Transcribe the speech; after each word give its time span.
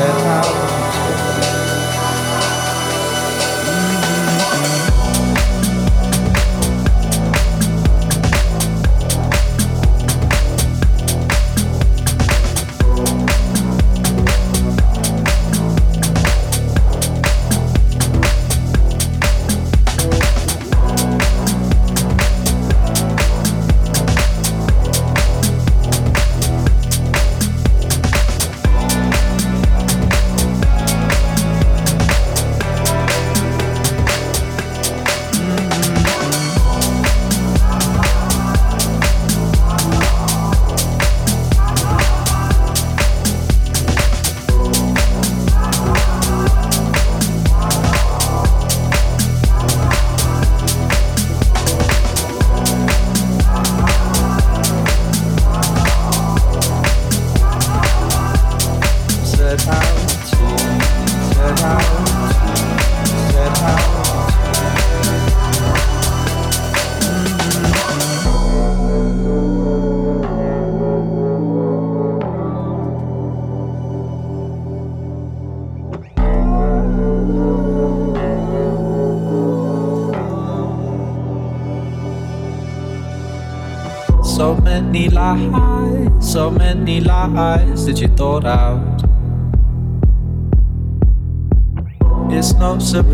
get 0.00 0.16
out. 0.22 0.69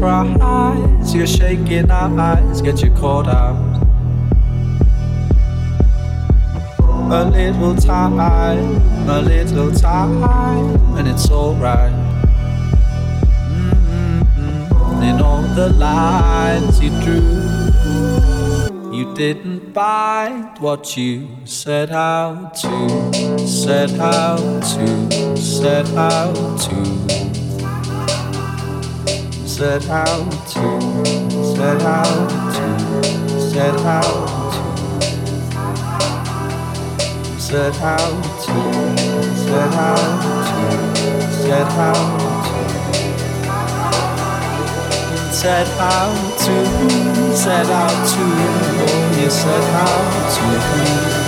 Surprise 0.07 1.15
your 1.15 1.27
shaking 1.27 1.91
eyes 1.91 2.63
get 2.63 2.81
you 2.81 2.91
caught 2.93 3.27
out. 3.27 3.57
A 7.11 7.25
little 7.25 7.75
time, 7.75 8.21
a 9.09 9.21
little 9.21 9.73
time, 9.73 10.23
and 10.97 11.09
it's 11.09 11.29
alright. 11.31 11.93
Mm-hmm. 13.51 15.03
In 15.03 15.21
all 15.21 15.43
the 15.43 15.71
lines 15.71 16.81
you 16.81 16.91
drew, 17.03 17.43
you 18.97 19.13
didn't 19.15 19.75
find 19.75 20.57
what 20.59 20.97
you 20.97 21.29
set 21.45 21.91
out 21.91 22.55
to, 22.55 23.47
set 23.47 23.91
out 23.99 24.63
to, 24.63 25.37
set 25.37 25.89
out 25.95 26.61
to, 26.61 27.36
set 29.57 29.89
out 29.89 30.31
to, 30.49 30.63
set 31.57 31.81
out 31.81 32.29
to, 32.53 33.41
set 33.41 33.75
out 33.87 34.29
to, 34.53 35.01
set 37.41 37.81
out 37.81 38.23
to, 38.45 38.53
set 39.35 39.73
out 39.73 40.21
to, 40.45 40.67
set 41.33 41.71
out 41.73 42.37
set 45.33 45.69
out 45.79 46.39
to, 46.39 46.55
set 47.35 47.67
out 47.67 48.09
to, 48.11 48.25
oh, 48.85 49.21
you 49.23 49.31
set 49.31 49.65
out 49.73 51.21
to. 51.21 51.26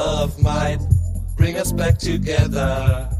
Love 0.00 0.42
might 0.42 0.78
bring 1.36 1.58
us 1.58 1.72
back 1.72 1.98
together. 1.98 3.19